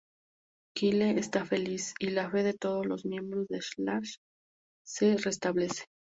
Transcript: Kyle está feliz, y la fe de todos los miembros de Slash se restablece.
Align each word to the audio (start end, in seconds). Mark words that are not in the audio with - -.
Kyle 0.75 1.11
está 1.19 1.45
feliz, 1.45 1.93
y 1.99 2.09
la 2.09 2.27
fe 2.31 2.41
de 2.41 2.53
todos 2.55 2.87
los 2.87 3.05
miembros 3.05 3.47
de 3.49 3.61
Slash 3.61 4.15
se 4.83 5.15
restablece. 5.17 5.83